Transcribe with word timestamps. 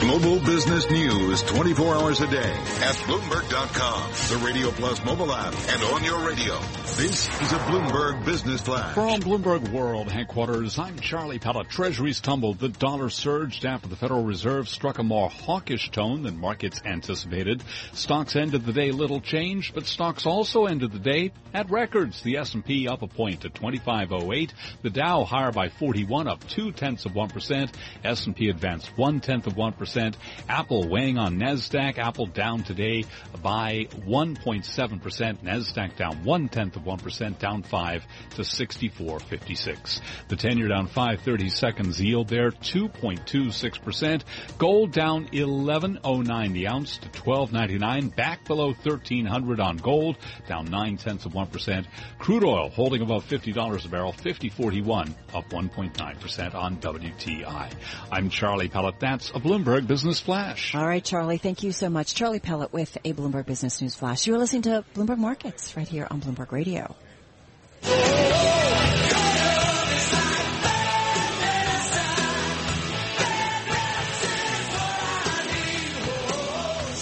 Global 0.00 0.38
business 0.38 0.88
news 0.90 1.42
24 1.42 1.96
hours 1.96 2.20
a 2.20 2.28
day 2.28 2.38
at 2.38 2.94
Bloomberg.com, 3.08 4.38
the 4.38 4.46
Radio 4.46 4.70
Plus 4.70 5.04
mobile 5.04 5.32
app, 5.32 5.52
and 5.70 5.82
on 5.92 6.04
your 6.04 6.24
radio. 6.24 6.56
This 6.96 7.28
is 7.28 7.52
a 7.52 7.58
Bloomberg 7.58 8.24
Business 8.24 8.60
Flash. 8.60 8.94
From 8.94 9.20
Bloomberg 9.20 9.68
World 9.72 10.10
headquarters, 10.10 10.78
I'm 10.78 10.98
Charlie 11.00 11.40
Pellet. 11.40 11.68
Treasuries 11.68 12.20
tumbled. 12.20 12.60
The 12.60 12.68
dollar 12.68 13.10
surged 13.10 13.64
after 13.64 13.88
the 13.88 13.96
Federal 13.96 14.22
Reserve 14.22 14.68
struck 14.68 14.98
a 14.98 15.02
more 15.02 15.28
hawkish 15.28 15.90
tone 15.90 16.22
than 16.22 16.38
markets 16.38 16.80
anticipated. 16.84 17.62
Stocks 17.92 18.36
ended 18.36 18.64
the 18.66 18.72
day 18.72 18.92
little 18.92 19.20
changed, 19.20 19.74
but 19.74 19.86
stocks 19.86 20.26
also 20.26 20.66
ended 20.66 20.92
the 20.92 20.98
day 21.00 21.32
at 21.52 21.70
records. 21.70 22.22
The 22.22 22.36
S&P 22.36 22.86
up 22.86 23.02
a 23.02 23.08
point 23.08 23.40
to 23.40 23.48
2508. 23.48 24.54
The 24.82 24.90
Dow 24.90 25.24
higher 25.24 25.50
by 25.52 25.68
41, 25.68 26.28
up 26.28 26.46
two 26.46 26.70
tenths 26.70 27.04
of 27.04 27.12
1%. 27.12 27.72
S&P 28.04 28.48
advanced 28.48 28.96
one 28.96 29.20
tenth 29.20 29.46
of 29.48 29.54
1%. 29.88 30.14
Apple 30.48 30.88
weighing 30.88 31.18
on 31.18 31.38
NASDAQ. 31.38 31.98
Apple 31.98 32.26
down 32.26 32.62
today 32.62 33.04
by 33.42 33.86
1.7%. 34.06 35.42
NASDAQ 35.42 35.96
down 35.96 36.24
one 36.24 36.48
tenth 36.48 36.76
of 36.76 36.82
1%, 36.82 37.38
down 37.38 37.62
five 37.62 38.06
to 38.30 38.42
64.56. 38.42 40.00
The 40.28 40.36
10 40.36 40.58
year 40.58 40.68
down 40.68 40.86
530 40.86 41.48
seconds 41.50 42.00
yield 42.00 42.28
there, 42.28 42.50
2.26%. 42.50 44.22
Gold 44.58 44.92
down 44.92 45.28
11.09 45.28 46.52
the 46.52 46.68
ounce 46.68 46.98
to 46.98 47.08
12.99, 47.08 48.14
back 48.14 48.44
below 48.44 48.68
1300 48.68 49.60
on 49.60 49.76
gold, 49.76 50.16
down 50.46 50.66
nine 50.66 50.96
tenths 50.96 51.26
of 51.26 51.32
1%. 51.32 51.86
Crude 52.18 52.44
oil 52.44 52.70
holding 52.70 53.02
above 53.02 53.26
$50 53.26 53.84
a 53.84 53.88
barrel, 53.88 54.12
50.41, 54.12 55.14
up 55.34 55.48
1.9% 55.50 56.54
on 56.54 56.76
WTI. 56.76 57.72
I'm 58.10 58.30
Charlie 58.30 58.68
Pellet. 58.68 58.98
That's 58.98 59.30
a 59.30 59.34
Bloomberg 59.34 59.77
Business 59.86 60.20
Flash. 60.20 60.74
All 60.74 60.86
right, 60.86 61.04
Charlie. 61.04 61.38
Thank 61.38 61.62
you 61.62 61.72
so 61.72 61.88
much. 61.88 62.14
Charlie 62.14 62.40
Pellet 62.40 62.72
with 62.72 62.96
a 63.04 63.12
Bloomberg 63.12 63.46
Business 63.46 63.80
News 63.80 63.94
Flash. 63.94 64.26
You 64.26 64.34
are 64.34 64.38
listening 64.38 64.62
to 64.62 64.84
Bloomberg 64.94 65.18
Markets 65.18 65.76
right 65.76 65.88
here 65.88 66.06
on 66.10 66.20
Bloomberg 66.20 66.52
Radio. 66.52 66.94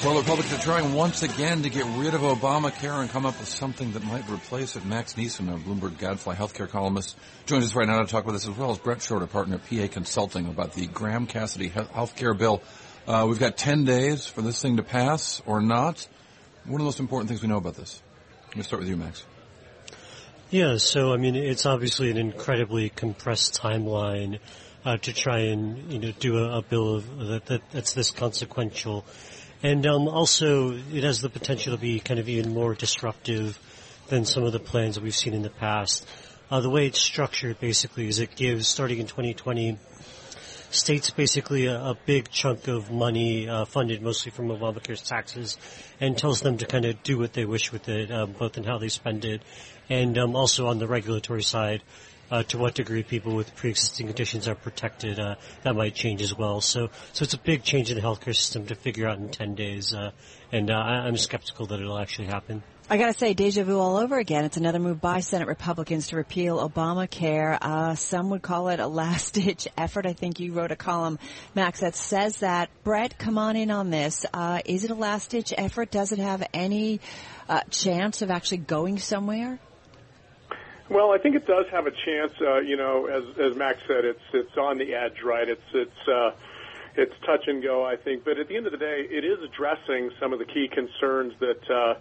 Well, 0.05 0.19
Republicans 0.19 0.52
are 0.52 0.62
trying 0.62 0.92
once 0.94 1.22
again 1.22 1.62
to 1.62 1.70
get 1.70 1.84
rid 1.97 2.14
of 2.14 2.20
Obamacare 2.20 3.00
and 3.00 3.11
come 3.11 3.27
up 3.27 3.39
with 3.41 3.48
something 3.48 3.92
that 3.92 4.05
might 4.05 4.28
replace 4.28 4.77
it. 4.77 4.84
Max 4.84 5.14
Nisen, 5.14 5.53
a 5.53 5.58
Bloomberg 5.58 5.98
Gadfly 5.98 6.34
healthcare 6.34 6.69
columnist, 6.69 7.16
joins 7.47 7.64
us 7.64 7.75
right 7.75 7.88
now 7.88 8.00
to 8.00 8.06
talk 8.06 8.22
about 8.22 8.34
this 8.34 8.47
as 8.47 8.56
well 8.56 8.70
as 8.70 8.78
Bret 8.78 9.03
Schroeder, 9.03 9.27
partner 9.27 9.56
at 9.56 9.69
PA 9.69 9.92
Consulting, 9.92 10.47
about 10.47 10.75
the 10.75 10.86
Graham 10.86 11.27
Cassidy 11.27 11.70
healthcare 11.70 12.38
bill. 12.38 12.62
Uh, 13.06 13.27
we've 13.28 13.41
got 13.41 13.56
10 13.56 13.84
days 13.84 14.27
for 14.27 14.42
this 14.42 14.61
thing 14.61 14.77
to 14.77 14.83
pass 14.83 15.42
or 15.47 15.61
not. 15.61 16.06
One 16.64 16.75
of 16.75 16.78
the 16.78 16.84
most 16.84 17.00
important 17.00 17.28
things 17.28 17.42
we 17.42 17.48
know 17.48 17.56
about 17.56 17.75
this? 17.75 18.03
Let 18.48 18.56
me 18.56 18.62
start 18.62 18.81
with 18.81 18.88
you, 18.88 18.97
Max. 18.97 19.25
Yeah, 20.50 20.77
so 20.77 21.12
I 21.12 21.16
mean, 21.16 21.34
it's 21.34 21.66
obviously 21.66 22.10
an 22.10 22.16
incredibly 22.16 22.91
compressed 22.91 23.60
timeline 23.60 24.38
uh, 24.84 24.97
to 24.98 25.12
try 25.12 25.41
and 25.47 25.92
you 25.92 25.98
know 25.98 26.12
do 26.20 26.38
a, 26.38 26.58
a 26.58 26.62
bill 26.62 26.97
of, 26.97 27.19
that, 27.19 27.47
that, 27.47 27.62
that's 27.72 27.92
this 27.92 28.12
consequential, 28.12 29.05
and 29.62 29.86
um, 29.86 30.08
also 30.08 30.72
it 30.72 31.04
has 31.04 31.20
the 31.20 31.28
potential 31.28 31.74
to 31.74 31.80
be 31.80 32.00
kind 32.00 32.20
of 32.20 32.28
even 32.28 32.52
more 32.52 32.74
disruptive 32.74 33.58
than 34.08 34.24
some 34.24 34.44
of 34.44 34.52
the 34.52 34.60
plans 34.60 34.94
that 34.94 35.04
we've 35.04 35.14
seen 35.14 35.34
in 35.34 35.42
the 35.42 35.50
past. 35.50 36.06
Uh, 36.50 36.60
the 36.60 36.70
way 36.70 36.86
it's 36.86 37.00
structured 37.00 37.58
basically 37.58 38.06
is 38.06 38.20
it 38.20 38.36
gives, 38.36 38.68
starting 38.68 38.98
in 38.98 39.06
2020, 39.06 39.78
states 40.70 41.10
basically 41.10 41.66
a, 41.66 41.76
a 41.76 41.96
big 42.06 42.28
chunk 42.30 42.68
of 42.68 42.90
money 42.90 43.48
uh, 43.48 43.64
funded 43.64 44.02
mostly 44.02 44.30
from 44.30 44.48
Obamacare's 44.48 45.02
taxes, 45.02 45.58
and 46.00 46.16
tells 46.16 46.41
them 46.41 46.58
to 46.58 46.66
kind 46.66 46.84
of 46.84 47.02
do 47.02 47.18
what 47.18 47.32
they 47.32 47.44
wish 47.44 47.72
with 47.72 47.88
it, 47.88 48.10
um, 48.10 48.32
both 48.32 48.56
in 48.56 48.64
how 48.64 48.78
they 48.78 48.88
spend 48.88 49.24
it, 49.24 49.42
and 49.88 50.16
um, 50.19 50.36
also 50.36 50.66
on 50.66 50.78
the 50.78 50.86
regulatory 50.86 51.42
side. 51.42 51.82
Uh, 52.28 52.42
to 52.42 52.59
what 52.59 52.75
degree 52.75 53.04
people 53.04 53.37
with 53.37 53.54
pre-existing 53.54 54.09
conditions 54.09 54.48
are 54.48 54.56
protected, 54.56 55.20
uh, 55.20 55.37
that 55.62 55.76
might 55.76 55.94
change 55.94 56.22
as 56.22 56.37
well. 56.37 56.60
So, 56.60 56.91
so 57.12 57.22
it's 57.22 57.34
a 57.34 57.38
big 57.38 57.62
change 57.62 57.91
in 57.91 57.97
the 57.97 58.03
healthcare 58.03 58.34
system 58.34 58.66
to 58.66 58.75
figure 58.75 59.06
out 59.06 59.19
in 59.19 59.28
10 59.28 59.54
days, 59.54 59.94
uh, 59.94 60.10
and 60.50 60.70
uh, 60.70 60.75
I'm 60.75 61.16
skeptical 61.16 61.66
that 61.66 61.81
it'll 61.81 61.98
actually 61.98 62.26
happen. 62.26 62.64
I 62.88 62.98
gotta 62.98 63.14
say, 63.14 63.34
deja 63.34 63.64
vu 63.64 63.81
all 63.81 63.97
over 63.97 64.16
again. 64.16 64.44
It's 64.44 64.56
another 64.56 64.78
move 64.78 65.00
by 65.00 65.19
Senate 65.19 65.48
Republicans 65.48 66.06
to 66.09 66.16
repeal 66.16 66.56
Obamacare. 66.69 67.59
Uh, 67.60 67.97
some 67.97 68.31
would 68.31 68.43
call 68.43 68.69
it 68.69 68.78
a 68.78 68.87
last-ditch 68.87 69.66
effort. 69.76 70.06
I 70.06 70.12
think 70.12 70.38
you 70.38 70.53
wrote 70.53 70.70
a 70.70 70.76
column, 70.76 71.19
Max, 71.56 71.81
that 71.81 71.97
says 71.97 72.38
that. 72.38 72.70
Bret, 72.84 73.19
come 73.19 73.38
on 73.38 73.56
in 73.56 73.72
on 73.72 73.91
this. 73.91 74.25
Uh, 74.32 74.60
is 74.64 74.84
it 74.84 74.93
a 74.93 74.94
last-ditch 74.94 75.53
effort? 75.58 75.91
Does 75.91 76.12
it 76.12 76.20
have 76.20 76.47
any 76.54 77.00
uh, 77.48 77.62
chance 77.70 78.22
of 78.22 78.31
actually 78.31 78.58
going 78.58 78.98
somewhere? 78.98 79.58
Well, 80.88 81.10
I 81.10 81.19
think 81.19 81.34
it 81.34 81.47
does 81.47 81.66
have 81.72 81.86
a 81.86 81.91
chance. 81.91 82.32
Uh, 82.41 82.60
you 82.60 82.76
know, 82.76 83.06
as 83.06 83.24
as 83.38 83.56
Max 83.56 83.78
said, 83.88 84.04
it's 84.04 84.20
it's 84.32 84.56
on 84.56 84.78
the 84.78 84.94
edge, 84.94 85.22
right? 85.24 85.48
It's 85.48 85.74
it's 85.74 86.08
uh, 86.08 86.32
it's 86.94 87.12
touch 87.24 87.48
and 87.48 87.62
go, 87.62 87.84
I 87.84 87.97
think. 87.97 88.24
But 88.24 88.38
at 88.38 88.48
the 88.48 88.56
end 88.56 88.66
of 88.66 88.72
the 88.72 88.78
day, 88.78 89.06
it 89.10 89.25
is 89.25 89.38
addressing 89.42 90.10
some 90.20 90.32
of 90.32 90.38
the 90.38 90.44
key 90.44 90.69
concerns 90.69 91.34
that 91.41 91.70
uh, 91.70 91.94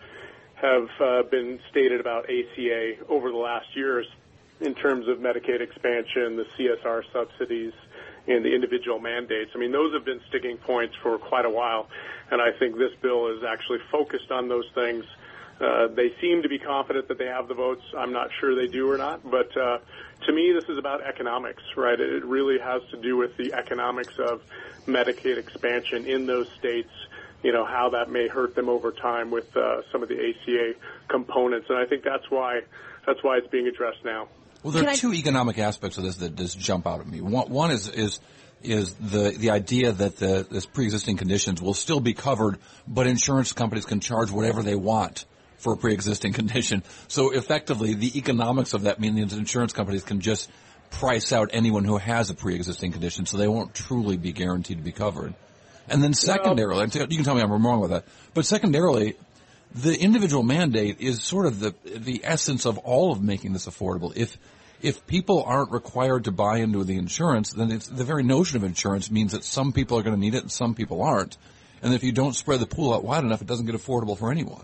have 0.56 0.90
uh, 1.00 1.24
been 1.24 1.60
stated 1.72 2.00
about 2.00 2.26
ACA 2.26 3.06
over 3.10 3.32
the 3.32 3.38
last 3.38 3.76
years 3.76 4.06
in 4.62 4.74
terms 4.76 5.08
of 5.08 5.18
Medicaid 5.18 5.62
expansion, 5.62 6.38
the 6.38 6.46
CSR 6.58 7.04
subsidies, 7.12 7.74
and 8.28 8.46
the 8.46 8.54
individual 8.54 9.00
mandates. 9.00 9.52
I 9.54 9.58
mean, 9.58 9.72
those 9.72 9.94
have 9.94 10.06
been 10.06 10.22
sticking 10.30 10.58
points 10.58 10.96
for 11.02 11.18
quite 11.18 11.46
a 11.46 11.50
while, 11.50 11.90
and 12.32 12.42
I 12.42 12.52
think 12.58 12.78
this 12.78 12.94
bill 13.02 13.28
is 13.36 13.44
actually 13.44 13.80
focused 13.92 14.32
on 14.32 14.48
those 14.48 14.70
things. 14.74 15.06
Uh, 15.60 15.88
they 15.88 16.14
seem 16.20 16.42
to 16.44 16.50
be 16.50 16.60
confident 16.60 17.08
that 17.08 17.18
they 17.18 17.28
have 17.28 17.48
the 17.48 17.54
votes. 17.54 17.84
I'm 17.98 18.12
not 18.12 18.30
sure 18.40 18.56
they 18.56 18.68
do 18.68 18.92
or 18.92 18.98
not, 18.98 19.22
but 19.30 19.56
uh, 19.56 19.78
to 20.26 20.34
me, 20.34 20.52
this 20.52 20.68
is 20.68 20.78
about 20.78 21.02
economics, 21.02 21.64
right? 21.78 21.98
It 21.98 22.26
really 22.26 22.60
has 22.60 22.82
to 22.92 22.98
do 22.98 23.16
with 23.16 23.38
the 23.38 23.54
economics 23.54 24.18
of 24.20 24.42
Medicaid 24.86 25.38
expansion 25.38 26.06
in 26.06 26.26
those 26.26 26.50
states. 26.60 26.90
You 27.42 27.54
know 27.54 27.64
how 27.64 27.90
that 27.92 28.12
may 28.12 28.28
hurt 28.28 28.56
them 28.56 28.68
over 28.68 28.92
time 28.92 29.32
with 29.32 29.56
uh, 29.56 29.84
some 29.92 30.04
of 30.04 30.10
the 30.10 30.16
ACA 30.16 30.74
components, 31.08 31.68
and 31.70 31.78
I 31.78 31.86
think 31.86 32.04
that's 32.04 32.30
why 32.30 32.62
that's 33.06 33.24
why 33.24 33.38
it's 33.38 33.48
being 33.48 33.68
addressed 33.68 34.04
now. 34.04 34.28
Well, 34.62 34.74
there 34.74 34.90
are 34.90 34.96
two 34.96 35.14
economic 35.14 35.58
aspects 35.60 35.98
of 35.98 36.04
this 36.04 36.18
that 36.18 36.36
just 36.36 36.60
jump 36.60 36.86
out 36.88 37.00
at 37.00 37.08
me. 37.08 37.22
One, 37.22 37.50
one 37.50 37.72
is 37.72 37.88
is 37.88 38.20
is 38.62 38.94
the 38.96 39.30
the 39.30 39.52
idea 39.52 39.94
that 39.94 40.18
the 40.18 40.46
this 40.50 40.66
pre-existing 40.66 41.16
conditions 41.16 41.62
will 41.62 41.76
still 41.76 42.02
be 42.02 42.14
covered, 42.14 42.58
but 42.88 43.08
insurance 43.08 43.54
companies 43.54 43.86
can 43.86 44.02
charge 44.02 44.32
whatever 44.32 44.62
they 44.62 44.76
want 44.76 45.26
for 45.58 45.74
a 45.74 45.78
pre-existing 45.78 46.34
condition. 46.42 46.84
So 47.08 47.32
effectively, 47.32 47.94
the 47.94 48.18
economics 48.18 48.74
of 48.74 48.84
that 48.84 49.00
means 49.00 49.34
insurance 49.34 49.74
companies 49.74 50.04
can 50.04 50.22
just 50.22 50.50
price 50.92 51.34
out 51.34 51.50
anyone 51.54 51.84
who 51.84 51.98
has 51.98 52.30
a 52.30 52.34
pre-existing 52.34 52.92
condition, 52.92 53.26
so 53.26 53.38
they 53.38 53.48
won't 53.48 53.74
truly 53.74 54.18
be 54.18 54.32
guaranteed 54.32 54.78
to 54.78 54.84
be 54.84 54.92
covered. 54.92 55.34
And 55.88 56.02
then 56.02 56.14
secondarily, 56.14 56.84
you 56.86 56.90
can 56.90 57.24
tell 57.24 57.36
me 57.36 57.42
I'm 57.42 57.52
wrong 57.52 57.80
with 57.80 57.92
that, 57.92 58.06
but 58.34 58.46
secondarily, 58.46 59.16
the 59.74 60.00
individual 60.00 60.42
mandate 60.42 61.02
is 61.02 61.22
sort 61.22 61.46
of 61.46 61.60
the 61.60 61.76
the 61.84 62.22
essence 62.24 62.66
of 62.66 62.78
all 62.80 63.12
of 63.12 63.22
making 63.22 63.54
this 63.54 63.68
affordable. 63.68 64.16
If 64.16 64.38
if 64.82 65.06
people 65.06 65.44
aren't 65.44 65.72
required 65.72 66.26
to 66.26 66.32
buy 66.32 66.60
into 66.60 66.84
the 66.84 66.98
insurance, 66.98 67.52
then 67.54 67.72
it's 67.72 67.88
the 67.88 68.04
very 68.04 68.24
notion 68.24 68.58
of 68.58 68.64
insurance 68.64 69.12
means 69.12 69.34
that 69.34 69.44
some 69.44 69.74
people 69.74 69.98
are 69.98 70.04
going 70.04 70.16
to 70.16 70.20
need 70.20 70.36
it 70.36 70.44
and 70.44 70.52
some 70.52 70.76
people 70.76 71.02
aren't. 71.02 71.38
And 71.82 71.94
if 71.94 72.04
you 72.04 72.12
don't 72.12 72.34
spread 72.34 72.60
the 72.60 72.66
pool 72.66 72.94
out 72.94 73.04
wide 73.04 73.24
enough, 73.24 73.42
it 73.42 73.48
doesn't 73.48 73.66
get 73.66 73.76
affordable 73.76 74.18
for 74.18 74.32
anyone. 74.32 74.64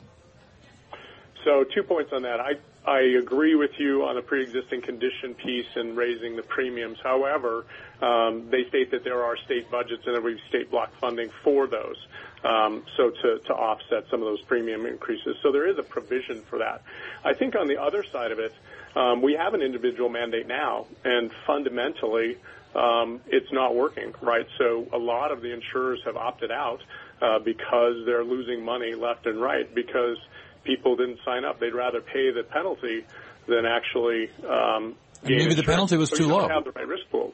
So 1.43 1.63
two 1.63 1.83
points 1.83 2.11
on 2.13 2.23
that. 2.23 2.39
I 2.39 2.53
I 2.85 3.01
agree 3.01 3.53
with 3.53 3.71
you 3.77 4.05
on 4.05 4.15
the 4.15 4.23
pre-existing 4.23 4.81
condition 4.81 5.35
piece 5.35 5.67
and 5.75 5.95
raising 5.95 6.35
the 6.35 6.41
premiums. 6.41 6.97
However, 7.03 7.65
um, 8.01 8.49
they 8.49 8.65
state 8.69 8.89
that 8.89 9.03
there 9.03 9.23
are 9.23 9.37
state 9.37 9.69
budgets 9.69 10.03
and 10.07 10.23
be 10.23 10.39
state 10.49 10.71
block 10.71 10.91
funding 10.99 11.29
for 11.43 11.67
those. 11.67 11.97
Um, 12.43 12.83
so 12.97 13.11
to, 13.11 13.39
to 13.45 13.53
offset 13.53 14.05
some 14.09 14.21
of 14.21 14.25
those 14.25 14.41
premium 14.41 14.87
increases. 14.87 15.37
So 15.43 15.51
there 15.51 15.67
is 15.67 15.77
a 15.77 15.83
provision 15.83 16.41
for 16.49 16.57
that. 16.57 16.81
I 17.23 17.35
think 17.35 17.55
on 17.55 17.67
the 17.67 17.79
other 17.79 18.03
side 18.03 18.31
of 18.31 18.39
it, 18.39 18.53
um, 18.95 19.21
we 19.21 19.33
have 19.33 19.53
an 19.53 19.61
individual 19.61 20.09
mandate 20.09 20.47
now, 20.47 20.87
and 21.05 21.31
fundamentally, 21.45 22.37
um, 22.73 23.21
it's 23.27 23.51
not 23.51 23.75
working, 23.75 24.15
right? 24.21 24.47
So 24.57 24.87
a 24.91 24.97
lot 24.97 25.31
of 25.31 25.41
the 25.41 25.53
insurers 25.53 26.01
have 26.05 26.17
opted 26.17 26.51
out 26.51 26.81
uh, 27.21 27.37
because 27.37 28.05
they're 28.07 28.23
losing 28.23 28.65
money 28.65 28.95
left 28.95 29.27
and 29.27 29.39
right 29.39 29.73
because 29.75 30.17
people 30.63 30.95
didn't 30.95 31.19
sign 31.25 31.45
up. 31.45 31.59
They'd 31.59 31.73
rather 31.73 32.01
pay 32.01 32.31
the 32.31 32.43
penalty 32.43 33.05
than 33.47 33.65
actually. 33.65 34.29
Um, 34.47 34.95
maybe 35.23 35.35
insurance. 35.35 35.55
the 35.55 35.63
penalty 35.63 35.97
was 35.97 36.09
so 36.09 36.15
too 36.17 36.27
low. 36.27 36.47
Have 36.47 36.65
the 36.65 36.71
right 36.71 36.87
risk 36.87 37.09
pools. 37.09 37.33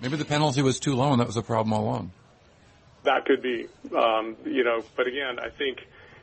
Maybe 0.00 0.16
the 0.16 0.24
penalty 0.24 0.62
was 0.62 0.78
too 0.78 0.94
low, 0.94 1.12
and 1.12 1.20
that 1.20 1.26
was 1.26 1.36
a 1.36 1.42
problem 1.42 1.72
all 1.72 1.84
along. 1.84 2.12
That 3.04 3.24
could 3.24 3.42
be, 3.42 3.66
um, 3.96 4.36
you 4.44 4.64
know. 4.64 4.84
But 4.96 5.06
again, 5.06 5.38
I 5.38 5.50
think 5.50 5.78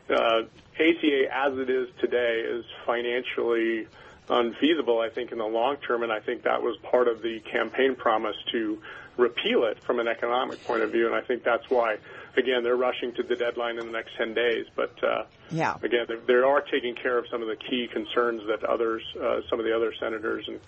uh, 0.09 0.43
ACA 0.75 1.23
as 1.31 1.57
it 1.57 1.69
is 1.69 1.89
today 1.99 2.43
is 2.45 2.65
financially 2.85 3.87
unfeasible. 4.29 4.99
I 4.99 5.09
think 5.09 5.31
in 5.31 5.37
the 5.37 5.45
long 5.45 5.77
term, 5.77 6.03
and 6.03 6.11
I 6.11 6.19
think 6.19 6.43
that 6.43 6.61
was 6.61 6.77
part 6.77 7.07
of 7.07 7.21
the 7.21 7.39
campaign 7.39 7.95
promise 7.95 8.35
to 8.51 8.81
repeal 9.17 9.65
it 9.65 9.83
from 9.83 9.99
an 9.99 10.07
economic 10.07 10.63
point 10.65 10.83
of 10.83 10.91
view, 10.91 11.05
and 11.05 11.15
I 11.15 11.21
think 11.21 11.43
that's 11.43 11.69
why 11.69 11.97
again, 12.37 12.63
they're 12.63 12.75
rushing 12.75 13.13
to 13.13 13.23
the 13.23 13.35
deadline 13.35 13.79
in 13.79 13.85
the 13.85 13.91
next 13.91 14.11
10 14.17 14.33
days. 14.33 14.65
But 14.75 14.91
uh, 15.03 15.23
yeah. 15.51 15.75
again, 15.81 16.05
they, 16.07 16.15
they 16.27 16.33
are 16.33 16.61
taking 16.61 16.95
care 16.95 17.17
of 17.17 17.25
some 17.31 17.41
of 17.41 17.47
the 17.47 17.55
key 17.55 17.87
concerns 17.91 18.41
that 18.47 18.63
others, 18.67 19.03
uh, 19.21 19.41
some 19.49 19.59
of 19.59 19.65
the 19.65 19.75
other 19.75 19.93
senators 19.99 20.45
and 20.47 20.59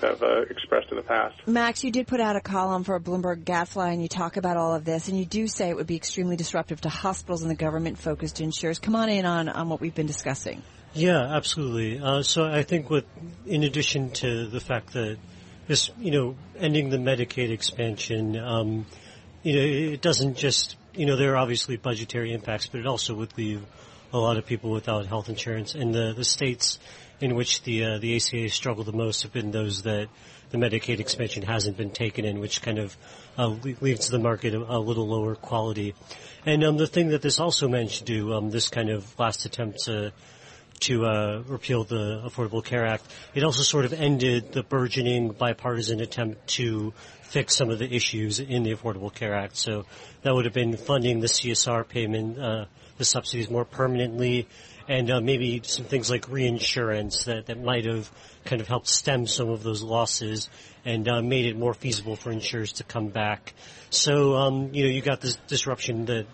have 0.00 0.22
uh, 0.22 0.42
expressed 0.42 0.90
in 0.90 0.96
the 0.96 1.02
past. 1.02 1.36
Max, 1.46 1.82
you 1.82 1.90
did 1.90 2.06
put 2.06 2.20
out 2.20 2.36
a 2.36 2.40
column 2.40 2.84
for 2.84 2.98
Bloomberg 3.00 3.44
Gadfly, 3.44 3.90
and 3.90 4.02
you 4.02 4.08
talk 4.08 4.36
about 4.36 4.56
all 4.56 4.74
of 4.74 4.84
this, 4.84 5.08
and 5.08 5.18
you 5.18 5.24
do 5.24 5.46
say 5.46 5.68
it 5.68 5.76
would 5.76 5.86
be 5.86 5.96
extremely 5.96 6.36
disruptive 6.36 6.80
to 6.82 6.88
hospitals 6.88 7.42
and 7.42 7.50
the 7.50 7.56
government-focused 7.56 8.40
insurers. 8.40 8.78
Come 8.78 8.94
on 8.94 9.08
in 9.08 9.26
on, 9.26 9.48
on 9.48 9.68
what 9.68 9.80
we've 9.80 9.94
been 9.94 10.06
discussing. 10.06 10.62
Yeah, 10.92 11.20
absolutely. 11.20 12.00
Uh, 12.00 12.22
so 12.22 12.44
I 12.44 12.62
think 12.62 12.90
what, 12.90 13.04
in 13.46 13.62
addition 13.62 14.10
to 14.10 14.46
the 14.46 14.60
fact 14.60 14.92
that 14.94 15.18
this, 15.70 15.88
you 16.00 16.10
know, 16.10 16.36
ending 16.58 16.90
the 16.90 16.96
Medicaid 16.96 17.50
expansion, 17.52 18.36
um, 18.36 18.86
you 19.44 19.52
know, 19.54 19.92
it 19.92 20.02
doesn't 20.02 20.36
just 20.36 20.76
you 20.94 21.06
know, 21.06 21.16
there 21.16 21.34
are 21.34 21.36
obviously 21.36 21.76
budgetary 21.76 22.32
impacts, 22.32 22.66
but 22.66 22.80
it 22.80 22.86
also 22.86 23.14
would 23.14 23.36
leave 23.38 23.64
a 24.12 24.18
lot 24.18 24.36
of 24.36 24.46
people 24.46 24.70
without 24.70 25.06
health 25.06 25.28
insurance. 25.28 25.74
And 25.74 25.94
the, 25.94 26.12
the 26.12 26.24
states 26.24 26.78
in 27.20 27.36
which 27.36 27.62
the 27.62 27.84
uh, 27.84 27.98
the 27.98 28.16
ACA 28.16 28.48
struggled 28.48 28.86
the 28.86 28.92
most 28.92 29.22
have 29.22 29.32
been 29.32 29.50
those 29.50 29.82
that 29.82 30.08
the 30.50 30.58
Medicaid 30.58 30.98
expansion 30.98 31.44
hasn't 31.44 31.76
been 31.76 31.90
taken 31.90 32.24
in, 32.24 32.40
which 32.40 32.62
kind 32.62 32.78
of 32.78 32.96
uh, 33.38 33.54
leaves 33.80 34.08
the 34.08 34.18
market 34.18 34.54
a, 34.54 34.58
a, 34.58 34.80
little 34.80 35.06
lower 35.06 35.36
quality. 35.36 35.94
And 36.44 36.64
um, 36.64 36.76
the 36.76 36.88
thing 36.88 37.10
that 37.10 37.22
this 37.22 37.38
also 37.38 37.68
managed 37.68 38.00
to 38.00 38.04
do, 38.04 38.32
um, 38.32 38.50
this 38.50 38.68
kind 38.68 38.90
of 38.90 39.16
last 39.18 39.44
attempt 39.44 39.84
to 39.84 40.12
to 40.80 41.04
uh, 41.04 41.42
repeal 41.46 41.84
the 41.84 42.22
Affordable 42.24 42.64
Care 42.64 42.86
Act, 42.86 43.04
it 43.34 43.44
also 43.44 43.62
sort 43.62 43.84
of 43.84 43.92
ended 43.92 44.52
the 44.52 44.62
burgeoning 44.62 45.30
bipartisan 45.30 46.00
attempt 46.00 46.46
to 46.48 46.92
fix 47.22 47.54
some 47.54 47.70
of 47.70 47.78
the 47.78 47.94
issues 47.94 48.40
in 48.40 48.62
the 48.62 48.74
Affordable 48.74 49.14
Care 49.14 49.34
Act. 49.34 49.56
So 49.56 49.86
that 50.22 50.34
would 50.34 50.46
have 50.46 50.54
been 50.54 50.76
funding 50.76 51.20
the 51.20 51.28
CSR 51.28 51.86
payment, 51.88 52.38
uh, 52.38 52.64
the 52.98 53.04
subsidies 53.04 53.48
more 53.48 53.64
permanently, 53.64 54.48
and 54.88 55.10
uh, 55.10 55.20
maybe 55.20 55.60
some 55.64 55.84
things 55.84 56.10
like 56.10 56.28
reinsurance 56.28 57.24
that, 57.24 57.46
that 57.46 57.62
might 57.62 57.84
have 57.84 58.10
kind 58.44 58.60
of 58.60 58.66
helped 58.66 58.88
stem 58.88 59.26
some 59.26 59.48
of 59.48 59.62
those 59.62 59.82
losses 59.82 60.48
and 60.84 61.08
uh, 61.08 61.22
made 61.22 61.46
it 61.46 61.56
more 61.56 61.74
feasible 61.74 62.16
for 62.16 62.32
insurers 62.32 62.72
to 62.72 62.84
come 62.84 63.08
back. 63.08 63.54
So, 63.90 64.34
um, 64.34 64.70
you 64.72 64.84
know, 64.84 64.90
you 64.90 65.02
got 65.02 65.20
this 65.20 65.36
disruption 65.46 66.06
that 66.06 66.26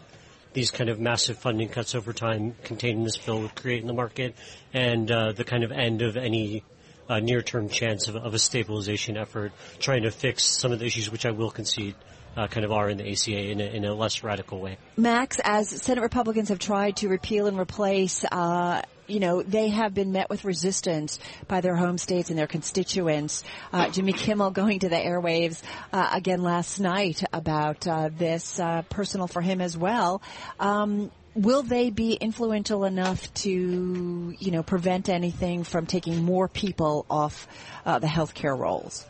these 0.57 0.71
kind 0.71 0.89
of 0.89 0.99
massive 0.99 1.37
funding 1.37 1.69
cuts 1.69 1.95
over 1.95 2.15
time 2.15 2.55
contained 2.65 2.97
in 2.97 3.05
this 3.05 3.19
bill 3.19 3.43
would 3.43 3.55
create 3.55 3.83
in 3.83 3.87
the 3.87 3.93
market 3.93 4.35
and 4.73 5.11
uh, 5.11 5.33
the 5.33 5.45
kind 5.45 5.63
of 5.63 5.71
end 5.71 6.01
of 6.01 6.17
any 6.17 6.65
uh, 7.11 7.21
near-term 7.21 7.69
chance 7.69 8.09
of, 8.09 8.17
of, 8.17 8.33
a 8.33 8.39
stabilization 8.39 9.19
effort, 9.19 9.53
trying 9.79 10.03
to 10.03 10.11
fix 10.11 10.43
some 10.43 10.73
of 10.73 10.79
the 10.79 10.87
issues 10.87 11.11
which 11.11 11.27
I 11.27 11.31
will 11.31 11.51
concede 11.51 11.95
uh, 12.39 12.47
kind 12.47 12.65
of 12.65 12.73
are 12.73 12.89
in 12.89 12.97
the 12.97 13.13
ACA 13.13 13.51
in 13.51 13.61
a, 13.61 13.65
in 13.65 13.85
a, 13.85 13.95
less 13.95 14.23
radical 14.23 14.59
way. 14.59 14.79
Max, 14.97 15.39
as 15.45 15.69
Senate 15.69 16.01
Republicans 16.01 16.49
have 16.49 16.59
tried 16.59 16.97
to 16.97 17.09
repeal 17.09 17.47
and 17.49 17.59
replace, 17.59 18.25
uh, 18.25 18.81
you 19.09 19.21
know, 19.21 19.43
they 19.43 19.69
have 19.69 19.95
been 19.95 20.13
met 20.13 20.31
with 20.31 20.45
resistance 20.45 21.19
by 21.49 21.61
their 21.61 21.77
home 21.77 21.99
states 21.99 22.31
and 22.31 22.39
their 22.39 22.47
constituents. 22.47 23.45
Uh, 23.73 23.89
Jimmy 23.91 24.13
Kimmel 24.13 24.51
going 24.53 24.81
to 24.81 24.89
the 24.89 24.97
airwaves 24.97 25.63
uh, 25.93 26.11
again 26.13 26.43
last 26.43 26.81
night 26.81 27.23
about 27.33 27.87
uh, 27.87 28.11
this, 28.17 28.59
uh, 28.59 28.83
personal 28.91 29.27
for 29.27 29.41
him 29.41 29.61
as 29.61 29.77
well. 29.77 30.23
Um, 30.59 31.11
will 31.35 31.63
they 31.63 31.91
be 31.91 32.15
influential 32.15 32.85
enough 32.85 33.33
to, 33.35 34.35
you 34.39 34.51
know, 34.51 34.63
prevent 34.63 35.09
anything 35.09 35.65
from 35.65 35.87
taking 35.87 36.25
more 36.25 36.49
people 36.49 37.05
off 37.11 37.47
uh, 37.85 37.99
the 37.99 38.07
healthcare 38.07 38.59
rolls? 38.59 39.07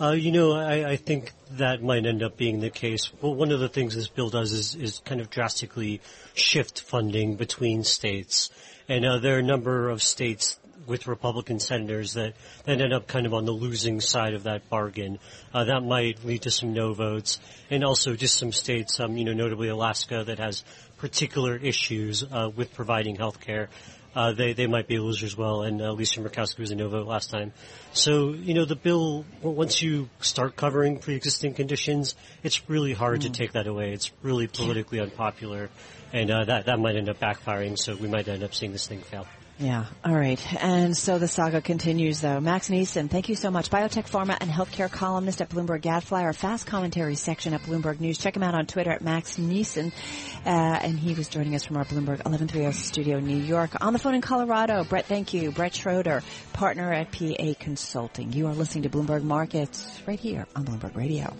Uh, 0.00 0.12
you 0.12 0.32
know, 0.32 0.52
I, 0.52 0.92
I, 0.92 0.96
think 0.96 1.30
that 1.58 1.82
might 1.82 2.06
end 2.06 2.22
up 2.22 2.38
being 2.38 2.60
the 2.60 2.70
case. 2.70 3.12
Well, 3.20 3.34
one 3.34 3.52
of 3.52 3.60
the 3.60 3.68
things 3.68 3.94
this 3.94 4.08
bill 4.08 4.30
does 4.30 4.50
is, 4.50 4.74
is 4.74 5.02
kind 5.04 5.20
of 5.20 5.28
drastically 5.28 6.00
shift 6.32 6.80
funding 6.80 7.36
between 7.36 7.84
states. 7.84 8.48
And 8.88 9.04
uh, 9.04 9.18
there 9.18 9.36
are 9.36 9.40
a 9.40 9.42
number 9.42 9.90
of 9.90 10.02
states 10.02 10.58
with 10.86 11.06
Republican 11.06 11.60
senators 11.60 12.14
that, 12.14 12.32
that 12.64 12.80
end 12.80 12.94
up 12.94 13.08
kind 13.08 13.26
of 13.26 13.34
on 13.34 13.44
the 13.44 13.52
losing 13.52 14.00
side 14.00 14.32
of 14.32 14.44
that 14.44 14.70
bargain. 14.70 15.18
Uh, 15.52 15.64
that 15.64 15.82
might 15.82 16.24
lead 16.24 16.42
to 16.42 16.50
some 16.50 16.72
no 16.72 16.94
votes, 16.94 17.38
and 17.68 17.84
also 17.84 18.16
just 18.16 18.38
some 18.38 18.52
states, 18.52 19.00
um, 19.00 19.18
you 19.18 19.24
know, 19.26 19.34
notably 19.34 19.68
Alaska, 19.68 20.24
that 20.24 20.38
has 20.38 20.64
particular 20.96 21.56
issues 21.56 22.24
uh, 22.24 22.50
with 22.56 22.72
providing 22.72 23.16
health 23.16 23.38
care. 23.38 23.68
Uh, 24.14 24.32
they 24.32 24.52
they 24.52 24.66
might 24.66 24.88
be 24.88 24.96
a 24.96 25.02
loser 25.02 25.24
as 25.26 25.36
well, 25.36 25.62
and 25.62 25.80
uh, 25.80 25.92
Lisa 25.92 26.20
Murkowski 26.20 26.58
was 26.58 26.72
a 26.72 26.74
no 26.74 26.88
vote 26.88 27.06
last 27.06 27.30
time. 27.30 27.52
So 27.92 28.32
you 28.32 28.54
know 28.54 28.64
the 28.64 28.76
bill 28.76 29.24
once 29.40 29.80
you 29.80 30.08
start 30.20 30.56
covering 30.56 30.98
pre-existing 30.98 31.54
conditions, 31.54 32.16
it's 32.42 32.68
really 32.68 32.92
hard 32.92 33.20
mm. 33.20 33.22
to 33.24 33.30
take 33.30 33.52
that 33.52 33.68
away. 33.68 33.92
It's 33.92 34.10
really 34.22 34.48
politically 34.48 34.98
unpopular, 35.00 35.70
and 36.12 36.30
uh, 36.30 36.44
that 36.44 36.66
that 36.66 36.80
might 36.80 36.96
end 36.96 37.08
up 37.08 37.20
backfiring. 37.20 37.78
So 37.78 37.94
we 37.94 38.08
might 38.08 38.26
end 38.26 38.42
up 38.42 38.52
seeing 38.52 38.72
this 38.72 38.86
thing 38.88 39.00
fail. 39.00 39.26
Yeah. 39.60 39.84
All 40.02 40.14
right. 40.14 40.40
And 40.62 40.96
so 40.96 41.18
the 41.18 41.28
saga 41.28 41.60
continues, 41.60 42.22
though. 42.22 42.40
Max 42.40 42.70
Nisen, 42.70 43.10
thank 43.10 43.28
you 43.28 43.34
so 43.34 43.50
much. 43.50 43.68
Biotech, 43.68 44.08
pharma, 44.08 44.38
and 44.40 44.50
healthcare 44.50 44.90
columnist 44.90 45.42
at 45.42 45.50
Bloomberg 45.50 45.82
Gadfly, 45.82 46.22
our 46.22 46.32
fast 46.32 46.66
commentary 46.66 47.14
section 47.14 47.52
at 47.52 47.62
Bloomberg 47.62 48.00
News. 48.00 48.16
Check 48.16 48.34
him 48.34 48.42
out 48.42 48.54
on 48.54 48.66
Twitter 48.66 48.90
at 48.90 49.02
Max 49.02 49.36
Nisen. 49.36 49.92
Uh, 50.46 50.48
and 50.48 50.98
he 50.98 51.12
was 51.12 51.28
joining 51.28 51.54
us 51.54 51.66
from 51.66 51.76
our 51.76 51.84
Bloomberg 51.84 52.24
1130 52.24 52.72
studio 52.72 53.18
in 53.18 53.26
New 53.26 53.36
York. 53.36 53.72
On 53.82 53.92
the 53.92 53.98
phone 53.98 54.14
in 54.14 54.22
Colorado, 54.22 54.82
Bret, 54.82 55.04
thank 55.04 55.34
you. 55.34 55.52
Bret 55.52 55.74
Schroeder, 55.74 56.22
partner 56.54 56.90
at 56.90 57.12
PA 57.12 57.52
Consulting. 57.58 58.32
You 58.32 58.46
are 58.46 58.54
listening 58.54 58.84
to 58.84 58.88
Bloomberg 58.88 59.24
Markets 59.24 60.00
right 60.06 60.18
here 60.18 60.46
on 60.56 60.64
Bloomberg 60.64 60.96
Radio. 60.96 61.36